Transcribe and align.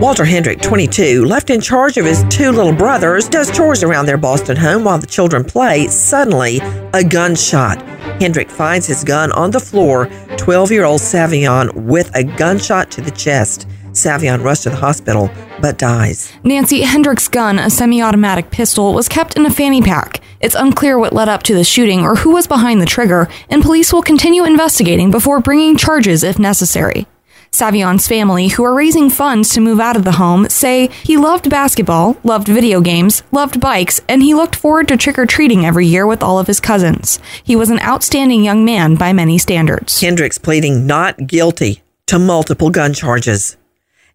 Walter 0.00 0.26
Hendrick, 0.26 0.60
22, 0.60 1.24
left 1.24 1.48
in 1.48 1.58
charge 1.58 1.96
of 1.96 2.04
his 2.04 2.22
two 2.28 2.52
little 2.52 2.74
brothers, 2.74 3.30
does 3.30 3.50
chores 3.50 3.82
around 3.82 4.04
their 4.04 4.18
Boston 4.18 4.54
home 4.54 4.84
while 4.84 4.98
the 4.98 5.06
children 5.06 5.42
play. 5.42 5.86
Suddenly, 5.86 6.60
a 6.92 7.02
gunshot. 7.02 7.80
Hendrick 8.20 8.50
finds 8.50 8.86
his 8.86 9.02
gun 9.02 9.32
on 9.32 9.50
the 9.50 9.58
floor, 9.58 10.10
12 10.36 10.70
year 10.70 10.84
old 10.84 11.00
Savion 11.00 11.72
with 11.74 12.14
a 12.14 12.22
gunshot 12.22 12.90
to 12.90 13.00
the 13.00 13.10
chest. 13.10 13.66
Savion 13.92 14.44
rushed 14.44 14.64
to 14.64 14.70
the 14.70 14.76
hospital 14.76 15.30
but 15.62 15.78
dies. 15.78 16.30
Nancy 16.44 16.82
Hendrick's 16.82 17.28
gun, 17.28 17.58
a 17.58 17.70
semi 17.70 18.02
automatic 18.02 18.50
pistol, 18.50 18.92
was 18.92 19.08
kept 19.08 19.34
in 19.36 19.46
a 19.46 19.50
fanny 19.50 19.80
pack. 19.80 20.20
It's 20.40 20.54
unclear 20.54 20.98
what 20.98 21.14
led 21.14 21.30
up 21.30 21.42
to 21.44 21.54
the 21.54 21.64
shooting 21.64 22.02
or 22.02 22.16
who 22.16 22.32
was 22.32 22.46
behind 22.46 22.82
the 22.82 22.86
trigger, 22.86 23.28
and 23.48 23.62
police 23.62 23.94
will 23.94 24.02
continue 24.02 24.44
investigating 24.44 25.10
before 25.10 25.40
bringing 25.40 25.78
charges 25.78 26.22
if 26.22 26.38
necessary. 26.38 27.06
Savion's 27.56 28.06
family, 28.06 28.48
who 28.48 28.64
are 28.64 28.74
raising 28.74 29.08
funds 29.08 29.48
to 29.54 29.62
move 29.62 29.80
out 29.80 29.96
of 29.96 30.04
the 30.04 30.12
home, 30.12 30.46
say 30.50 30.88
he 30.88 31.16
loved 31.16 31.48
basketball, 31.48 32.18
loved 32.22 32.48
video 32.48 32.82
games, 32.82 33.22
loved 33.32 33.60
bikes, 33.60 33.98
and 34.10 34.22
he 34.22 34.34
looked 34.34 34.54
forward 34.54 34.88
to 34.88 34.96
trick 34.98 35.18
or 35.18 35.24
treating 35.24 35.64
every 35.64 35.86
year 35.86 36.06
with 36.06 36.22
all 36.22 36.38
of 36.38 36.48
his 36.48 36.60
cousins. 36.60 37.18
He 37.42 37.56
was 37.56 37.70
an 37.70 37.80
outstanding 37.80 38.44
young 38.44 38.62
man 38.62 38.94
by 38.94 39.14
many 39.14 39.38
standards. 39.38 39.98
Hendricks 39.98 40.36
pleading 40.36 40.86
not 40.86 41.26
guilty 41.26 41.82
to 42.08 42.18
multiple 42.18 42.68
gun 42.68 42.92
charges. 42.92 43.56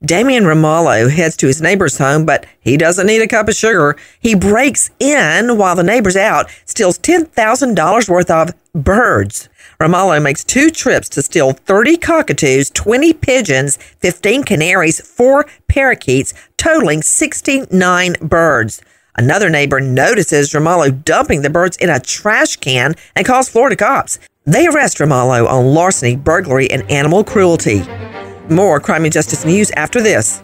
Damian 0.04 0.44
Ramallo 0.46 1.10
heads 1.10 1.36
to 1.38 1.48
his 1.48 1.62
neighbor's 1.62 1.98
home, 1.98 2.26
but 2.26 2.46
he 2.60 2.78
doesn't 2.78 3.06
need 3.06 3.22
a 3.22 3.28
cup 3.28 3.48
of 3.48 3.56
sugar. 3.56 3.96
He 4.20 4.34
breaks 4.36 4.90
in 5.00 5.58
while 5.58 5.76
the 5.76 5.84
neighbor's 5.84 6.16
out, 6.16 6.50
steals 6.66 6.98
$10,000 7.00 8.10
worth 8.10 8.32
of 8.32 8.52
birds. 8.74 9.50
Ramallo 9.82 10.22
makes 10.22 10.44
two 10.44 10.70
trips 10.70 11.10
to 11.10 11.24
steal 11.24 11.54
30 11.54 11.98
cockatoos, 11.98 12.70
20 12.70 13.14
pigeons, 13.14 13.78
15 13.78 14.44
canaries, 14.44 15.02
four 15.02 15.48
parakeets, 15.68 16.36
totaling 16.56 17.02
69 17.02 18.16
birds. 18.22 18.84
Another 19.16 19.50
neighbor 19.50 19.80
notices 19.80 20.54
Ramallo 20.54 21.04
dumping 21.04 21.42
the 21.42 21.50
birds 21.50 21.78
in 21.78 21.90
a 21.90 22.00
trash 22.00 22.58
can 22.58 22.94
and 23.16 23.26
calls 23.26 23.50
Florida 23.50 23.76
cops. 23.76 24.20
They 24.46 24.68
arrest 24.68 25.00
Ramallo 25.00 25.48
on 25.48 25.74
larceny, 25.74 26.16
burglary, 26.16 26.70
and 26.70 26.84
animal 26.92 27.24
cruelty. 27.24 27.82
More 28.52 28.80
crime 28.80 29.06
and 29.06 29.12
justice 29.12 29.46
news 29.46 29.72
after 29.72 30.00
this. 30.00 30.44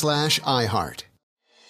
slash 0.00 0.40
iHeart. 0.40 1.02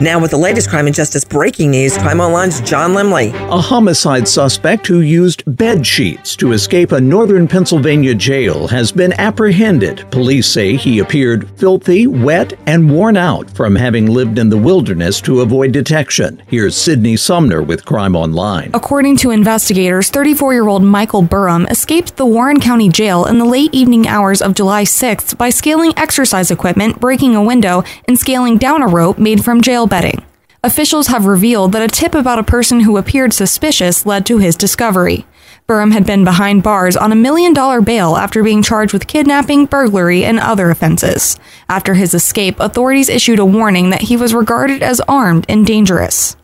Now, 0.00 0.20
with 0.20 0.30
the 0.30 0.36
latest 0.36 0.70
crime 0.70 0.86
and 0.86 0.94
justice 0.94 1.24
breaking 1.24 1.72
news, 1.72 1.98
Crime 1.98 2.20
Online's 2.20 2.60
John 2.60 2.92
Limley. 2.92 3.34
A 3.34 3.60
homicide 3.60 4.28
suspect 4.28 4.86
who 4.86 5.00
used 5.00 5.42
bed 5.56 5.84
sheets 5.84 6.36
to 6.36 6.52
escape 6.52 6.92
a 6.92 7.00
northern 7.00 7.48
Pennsylvania 7.48 8.14
jail 8.14 8.68
has 8.68 8.92
been 8.92 9.12
apprehended. 9.14 10.08
Police 10.12 10.46
say 10.46 10.76
he 10.76 11.00
appeared 11.00 11.50
filthy, 11.58 12.06
wet, 12.06 12.56
and 12.66 12.88
worn 12.88 13.16
out 13.16 13.50
from 13.50 13.74
having 13.74 14.06
lived 14.06 14.38
in 14.38 14.48
the 14.48 14.56
wilderness 14.56 15.20
to 15.22 15.40
avoid 15.40 15.72
detection. 15.72 16.40
Here's 16.46 16.76
Sydney 16.76 17.16
Sumner 17.16 17.60
with 17.60 17.84
Crime 17.84 18.14
Online. 18.14 18.70
According 18.74 19.16
to 19.16 19.32
investigators, 19.32 20.10
34 20.10 20.52
year 20.52 20.68
old 20.68 20.84
Michael 20.84 21.24
Burham 21.24 21.68
escaped 21.68 22.16
the 22.16 22.26
Warren 22.26 22.60
County 22.60 22.88
Jail 22.88 23.24
in 23.24 23.40
the 23.40 23.44
late 23.44 23.74
evening 23.74 24.06
hours 24.06 24.40
of 24.42 24.54
July 24.54 24.84
6th 24.84 25.36
by 25.36 25.50
scaling 25.50 25.92
exercise 25.96 26.52
equipment, 26.52 27.00
breaking 27.00 27.34
a 27.34 27.42
window, 27.42 27.82
and 28.06 28.16
scaling 28.16 28.58
down 28.58 28.80
a 28.80 28.86
rope 28.86 29.18
made 29.18 29.44
from 29.44 29.60
jail 29.60 29.87
bedding. 29.88 30.24
Officials 30.64 31.06
have 31.06 31.26
revealed 31.26 31.72
that 31.72 31.82
a 31.82 31.88
tip 31.88 32.14
about 32.14 32.38
a 32.38 32.42
person 32.42 32.80
who 32.80 32.96
appeared 32.96 33.32
suspicious 33.32 34.04
led 34.04 34.26
to 34.26 34.38
his 34.38 34.56
discovery. 34.56 35.24
Burham 35.68 35.92
had 35.92 36.06
been 36.06 36.24
behind 36.24 36.62
bars 36.62 36.96
on 36.96 37.12
a 37.12 37.16
million 37.16 37.52
dollar 37.52 37.80
bail 37.80 38.16
after 38.16 38.42
being 38.42 38.62
charged 38.62 38.92
with 38.92 39.06
kidnapping, 39.06 39.66
burglary, 39.66 40.24
and 40.24 40.40
other 40.40 40.70
offenses. 40.70 41.38
After 41.68 41.94
his 41.94 42.12
escape, 42.12 42.58
authorities 42.58 43.08
issued 43.08 43.38
a 43.38 43.44
warning 43.44 43.90
that 43.90 44.02
he 44.02 44.16
was 44.16 44.34
regarded 44.34 44.82
as 44.82 45.00
armed 45.02 45.46
and 45.48 45.66
dangerous. 45.66 46.36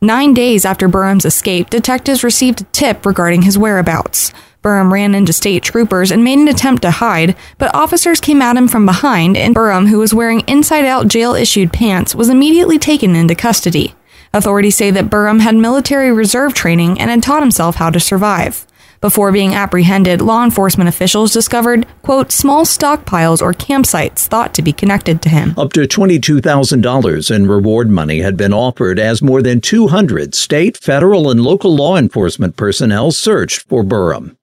Nine 0.00 0.32
days 0.34 0.64
after 0.64 0.88
Burham's 0.88 1.26
escape, 1.26 1.68
detectives 1.68 2.24
received 2.24 2.62
a 2.62 2.64
tip 2.64 3.04
regarding 3.04 3.42
his 3.42 3.58
whereabouts. 3.58 4.32
Burham 4.62 4.92
ran 4.92 5.14
into 5.14 5.32
state 5.32 5.62
troopers 5.62 6.10
and 6.10 6.22
made 6.22 6.38
an 6.38 6.48
attempt 6.48 6.82
to 6.82 6.90
hide, 6.90 7.34
but 7.56 7.74
officers 7.74 8.20
came 8.20 8.42
at 8.42 8.56
him 8.56 8.68
from 8.68 8.84
behind, 8.84 9.36
and 9.36 9.54
Burham, 9.54 9.88
who 9.88 9.98
was 9.98 10.12
wearing 10.12 10.40
inside 10.40 10.84
out 10.84 11.08
jail 11.08 11.34
issued 11.34 11.72
pants, 11.72 12.14
was 12.14 12.28
immediately 12.28 12.78
taken 12.78 13.16
into 13.16 13.34
custody. 13.34 13.94
Authorities 14.34 14.76
say 14.76 14.90
that 14.90 15.08
Burham 15.08 15.40
had 15.40 15.56
military 15.56 16.12
reserve 16.12 16.52
training 16.52 17.00
and 17.00 17.10
had 17.10 17.22
taught 17.22 17.42
himself 17.42 17.76
how 17.76 17.88
to 17.88 17.98
survive. 17.98 18.66
Before 19.00 19.32
being 19.32 19.54
apprehended, 19.54 20.20
law 20.20 20.44
enforcement 20.44 20.88
officials 20.88 21.32
discovered, 21.32 21.86
quote, 22.02 22.30
small 22.30 22.66
stockpiles 22.66 23.40
or 23.40 23.54
campsites 23.54 24.26
thought 24.26 24.52
to 24.52 24.62
be 24.62 24.74
connected 24.74 25.22
to 25.22 25.30
him. 25.30 25.54
Up 25.56 25.72
to 25.72 25.88
$22,000 25.88 27.34
in 27.34 27.46
reward 27.48 27.88
money 27.88 28.20
had 28.20 28.36
been 28.36 28.52
offered 28.52 28.98
as 28.98 29.22
more 29.22 29.40
than 29.40 29.62
200 29.62 30.34
state, 30.34 30.76
federal, 30.76 31.30
and 31.30 31.40
local 31.40 31.74
law 31.74 31.96
enforcement 31.96 32.56
personnel 32.56 33.10
searched 33.10 33.62
for 33.62 33.82
Burham. 33.82 34.36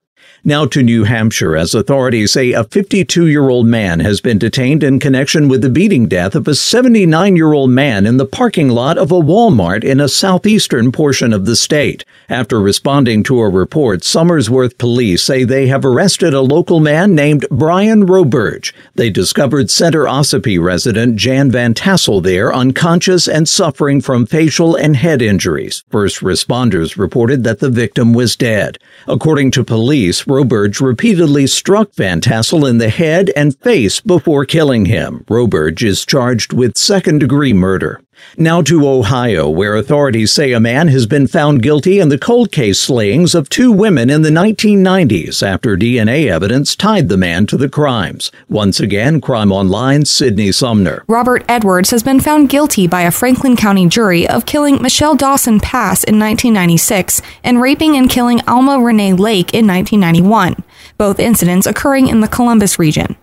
Now 0.43 0.65
to 0.67 0.83
New 0.83 1.03
Hampshire, 1.05 1.57
as 1.57 1.73
authorities 1.73 2.33
say 2.33 2.51
a 2.51 2.63
52 2.63 3.25
year 3.25 3.49
old 3.49 3.65
man 3.65 4.01
has 4.01 4.21
been 4.21 4.37
detained 4.37 4.83
in 4.83 4.99
connection 4.99 5.47
with 5.47 5.63
the 5.63 5.69
beating 5.69 6.07
death 6.07 6.35
of 6.35 6.47
a 6.47 6.53
79 6.53 7.35
year 7.35 7.53
old 7.53 7.71
man 7.71 8.05
in 8.05 8.17
the 8.17 8.25
parking 8.25 8.69
lot 8.69 8.99
of 8.99 9.11
a 9.11 9.15
Walmart 9.15 9.83
in 9.83 9.99
a 9.99 10.07
southeastern 10.07 10.91
portion 10.91 11.33
of 11.33 11.45
the 11.45 11.55
state. 11.55 12.05
After 12.29 12.61
responding 12.61 13.23
to 13.23 13.39
a 13.39 13.49
report, 13.49 14.01
Somersworth 14.01 14.77
police 14.77 15.23
say 15.23 15.43
they 15.43 15.67
have 15.67 15.83
arrested 15.83 16.35
a 16.35 16.41
local 16.41 16.79
man 16.79 17.15
named 17.15 17.47
Brian 17.49 18.05
Roberge. 18.05 18.73
They 18.93 19.09
discovered 19.09 19.71
Center 19.71 20.03
Ossipee 20.03 20.61
resident 20.61 21.15
Jan 21.15 21.49
Van 21.49 21.73
Tassel 21.73 22.21
there 22.21 22.53
unconscious 22.53 23.27
and 23.27 23.49
suffering 23.49 24.01
from 24.01 24.27
facial 24.27 24.75
and 24.75 24.95
head 24.95 25.21
injuries. 25.23 25.83
First 25.89 26.19
responders 26.19 26.95
reported 26.95 27.43
that 27.43 27.59
the 27.59 27.71
victim 27.71 28.13
was 28.13 28.35
dead. 28.35 28.77
According 29.07 29.51
to 29.51 29.63
police, 29.63 30.26
Roberge 30.27 30.81
repeatedly 30.81 31.47
struck 31.47 31.93
Van 31.95 32.19
Tassel 32.19 32.65
in 32.65 32.79
the 32.79 32.89
head 32.89 33.31
and 33.33 33.57
face 33.59 34.01
before 34.01 34.43
killing 34.43 34.85
him. 34.85 35.23
Roberge 35.29 35.83
is 35.83 36.05
charged 36.05 36.51
with 36.51 36.77
second 36.77 37.19
degree 37.19 37.53
murder. 37.53 38.01
Now 38.39 38.61
to 38.61 38.87
Ohio, 38.87 39.49
where 39.49 39.75
authorities 39.75 40.31
say 40.31 40.51
a 40.51 40.59
man 40.59 40.89
has 40.89 41.07
been 41.07 41.25
found 41.25 41.63
guilty 41.63 41.99
in 41.99 42.09
the 42.09 42.19
cold 42.19 42.51
case 42.51 42.79
slayings 42.79 43.33
of 43.33 43.49
two 43.49 43.71
women 43.71 44.11
in 44.11 44.21
the 44.21 44.29
1990s 44.29 45.41
after 45.41 45.75
DNA 45.75 46.29
evidence 46.29 46.75
tied 46.75 47.09
the 47.09 47.17
man 47.17 47.47
to 47.47 47.57
the 47.57 47.67
crimes. 47.67 48.31
Once 48.47 48.79
again, 48.79 49.21
Crime 49.21 49.51
Online, 49.51 50.05
Sydney 50.05 50.51
Sumner. 50.51 51.03
Robert 51.07 51.43
Edwards 51.49 51.89
has 51.89 52.03
been 52.03 52.19
found 52.19 52.49
guilty 52.49 52.85
by 52.85 53.01
a 53.01 53.11
Franklin 53.11 53.55
County 53.55 53.87
jury 53.87 54.27
of 54.27 54.45
killing 54.45 54.81
Michelle 54.83 55.15
Dawson 55.15 55.59
Pass 55.59 56.03
in 56.03 56.19
1996 56.19 57.23
and 57.43 57.59
raping 57.59 57.97
and 57.97 58.07
killing 58.07 58.41
Alma 58.47 58.79
Renee 58.79 59.13
Lake 59.13 59.53
in 59.53 59.65
1991, 59.65 60.63
both 60.99 61.19
incidents 61.19 61.65
occurring 61.65 62.07
in 62.07 62.21
the 62.21 62.27
Columbus 62.27 62.77
region. 62.77 63.15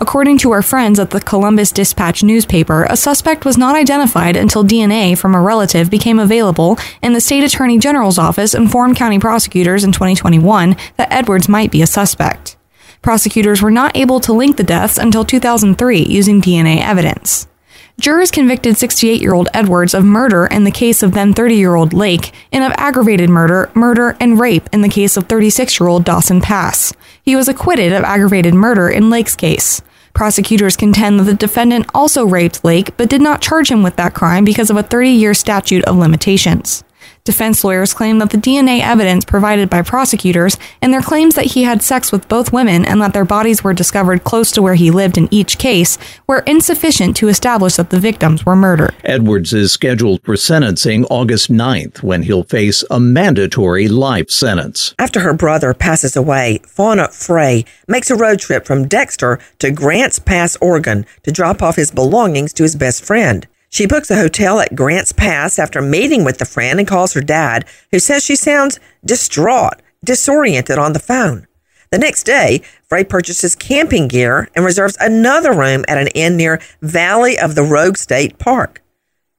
According 0.00 0.38
to 0.38 0.52
our 0.52 0.62
friends 0.62 1.00
at 1.00 1.10
the 1.10 1.20
Columbus 1.20 1.72
Dispatch 1.72 2.22
newspaper, 2.22 2.84
a 2.84 2.96
suspect 2.96 3.44
was 3.44 3.58
not 3.58 3.74
identified 3.74 4.36
until 4.36 4.62
DNA 4.62 5.18
from 5.18 5.34
a 5.34 5.42
relative 5.42 5.90
became 5.90 6.20
available, 6.20 6.78
and 7.02 7.16
the 7.16 7.20
state 7.20 7.42
attorney 7.42 7.80
general's 7.80 8.16
office 8.16 8.54
informed 8.54 8.94
county 8.94 9.18
prosecutors 9.18 9.82
in 9.82 9.90
2021 9.90 10.76
that 10.98 11.12
Edwards 11.12 11.48
might 11.48 11.72
be 11.72 11.82
a 11.82 11.86
suspect. 11.86 12.56
Prosecutors 13.02 13.60
were 13.60 13.72
not 13.72 13.96
able 13.96 14.20
to 14.20 14.32
link 14.32 14.56
the 14.56 14.62
deaths 14.62 14.98
until 14.98 15.24
2003 15.24 16.04
using 16.04 16.40
DNA 16.40 16.80
evidence. 16.80 17.48
Jurors 18.00 18.30
convicted 18.30 18.76
68 18.76 19.20
year 19.20 19.34
old 19.34 19.48
Edwards 19.52 19.94
of 19.94 20.04
murder 20.04 20.46
in 20.46 20.62
the 20.62 20.70
case 20.70 21.02
of 21.02 21.10
then 21.10 21.34
30 21.34 21.56
year 21.56 21.74
old 21.74 21.92
Lake 21.92 22.32
and 22.52 22.62
of 22.62 22.70
aggravated 22.76 23.28
murder, 23.28 23.68
murder, 23.74 24.16
and 24.20 24.38
rape 24.38 24.68
in 24.72 24.82
the 24.82 24.88
case 24.88 25.16
of 25.16 25.24
36 25.24 25.80
year 25.80 25.88
old 25.88 26.04
Dawson 26.04 26.40
Pass. 26.40 26.92
He 27.20 27.34
was 27.34 27.48
acquitted 27.48 27.92
of 27.92 28.04
aggravated 28.04 28.54
murder 28.54 28.88
in 28.88 29.10
Lake's 29.10 29.34
case. 29.34 29.82
Prosecutors 30.14 30.76
contend 30.76 31.20
that 31.20 31.24
the 31.24 31.34
defendant 31.34 31.86
also 31.94 32.24
raped 32.26 32.64
Lake 32.64 32.96
but 32.96 33.08
did 33.08 33.20
not 33.20 33.42
charge 33.42 33.70
him 33.70 33.82
with 33.82 33.96
that 33.96 34.14
crime 34.14 34.44
because 34.44 34.70
of 34.70 34.76
a 34.76 34.82
30 34.82 35.10
year 35.10 35.34
statute 35.34 35.84
of 35.84 35.96
limitations. 35.96 36.82
Defense 37.24 37.62
lawyers 37.62 37.92
claim 37.92 38.18
that 38.18 38.30
the 38.30 38.38
DNA 38.38 38.80
evidence 38.80 39.24
provided 39.24 39.68
by 39.68 39.82
prosecutors 39.82 40.56
and 40.80 40.92
their 40.92 41.02
claims 41.02 41.34
that 41.34 41.46
he 41.46 41.64
had 41.64 41.82
sex 41.82 42.10
with 42.10 42.28
both 42.28 42.52
women 42.52 42.84
and 42.84 43.02
that 43.02 43.12
their 43.12 43.24
bodies 43.24 43.62
were 43.62 43.74
discovered 43.74 44.24
close 44.24 44.50
to 44.52 44.62
where 44.62 44.74
he 44.74 44.90
lived 44.90 45.18
in 45.18 45.28
each 45.30 45.58
case 45.58 45.98
were 46.26 46.40
insufficient 46.46 47.16
to 47.16 47.28
establish 47.28 47.76
that 47.76 47.90
the 47.90 48.00
victims 48.00 48.46
were 48.46 48.56
murdered. 48.56 48.94
Edwards 49.04 49.52
is 49.52 49.72
scheduled 49.72 50.22
for 50.22 50.36
sentencing 50.36 51.04
August 51.06 51.50
9th 51.50 52.02
when 52.02 52.22
he'll 52.22 52.44
face 52.44 52.82
a 52.90 52.98
mandatory 52.98 53.88
life 53.88 54.30
sentence. 54.30 54.94
After 54.98 55.20
her 55.20 55.34
brother 55.34 55.74
passes 55.74 56.16
away, 56.16 56.60
Fauna 56.66 57.08
Frey 57.08 57.64
makes 57.86 58.10
a 58.10 58.16
road 58.16 58.38
trip 58.38 58.66
from 58.66 58.88
Dexter 58.88 59.38
to 59.58 59.70
Grants 59.70 60.18
Pass, 60.18 60.56
Oregon 60.60 61.04
to 61.24 61.30
drop 61.30 61.62
off 61.62 61.76
his 61.76 61.90
belongings 61.90 62.52
to 62.54 62.62
his 62.62 62.76
best 62.76 63.04
friend. 63.04 63.46
She 63.70 63.86
books 63.86 64.10
a 64.10 64.16
hotel 64.16 64.60
at 64.60 64.74
Grants 64.74 65.12
Pass 65.12 65.58
after 65.58 65.82
meeting 65.82 66.24
with 66.24 66.38
the 66.38 66.44
friend 66.44 66.78
and 66.78 66.88
calls 66.88 67.12
her 67.12 67.20
dad, 67.20 67.66
who 67.90 67.98
says 67.98 68.24
she 68.24 68.36
sounds 68.36 68.80
distraught, 69.04 69.82
disoriented 70.04 70.78
on 70.78 70.94
the 70.94 70.98
phone. 70.98 71.46
The 71.90 71.98
next 71.98 72.24
day, 72.24 72.62
Frey 72.88 73.04
purchases 73.04 73.54
camping 73.54 74.08
gear 74.08 74.48
and 74.54 74.64
reserves 74.64 74.96
another 75.00 75.52
room 75.52 75.84
at 75.88 75.98
an 75.98 76.08
inn 76.08 76.36
near 76.36 76.60
Valley 76.82 77.38
of 77.38 77.54
the 77.54 77.62
Rogue 77.62 77.96
State 77.96 78.38
Park. 78.38 78.82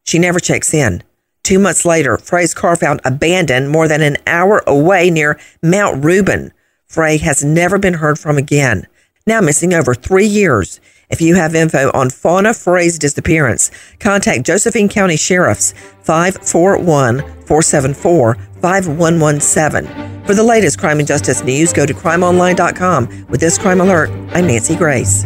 She 0.04 0.18
never 0.18 0.40
checks 0.40 0.74
in. 0.74 1.04
Two 1.44 1.60
months 1.60 1.86
later, 1.86 2.18
Frey's 2.18 2.54
car 2.54 2.76
found 2.76 3.02
abandoned 3.06 3.70
more 3.70 3.88
than 3.88 4.02
an 4.02 4.18
hour 4.28 4.64
away 4.68 5.10
near 5.10 5.40
Mount 5.62 6.04
Reuben. 6.04 6.52
Frey 6.88 7.18
has 7.18 7.44
never 7.44 7.78
been 7.78 7.96
heard 7.96 8.18
from 8.20 8.38
again, 8.38 8.88
now 9.28 9.42
missing 9.42 9.74
over 9.74 9.94
three 9.94 10.26
years. 10.26 10.80
If 11.10 11.22
you 11.22 11.36
have 11.36 11.56
info 11.56 11.90
on 11.92 12.12
Fauna 12.12 12.54
Frey's 12.54 13.00
disappearance, 13.00 13.72
contact 14.00 14.46
Josephine 14.46 14.90
County 14.90 15.18
Sheriff's 15.18 15.74
541 16.04 17.20
474 17.20 18.36
5117. 18.62 20.26
For 20.26 20.36
the 20.36 20.44
latest 20.44 20.78
crime 20.78 21.00
and 21.00 21.08
justice 21.08 21.44
news, 21.44 21.74
go 21.74 21.88
to 21.88 21.94
crimeonline.com. 21.94 23.26
With 23.28 23.40
this 23.40 23.58
crime 23.58 23.82
alert, 23.82 24.12
I'm 24.34 24.46
Nancy 24.46 24.76
Grace. 24.76 25.26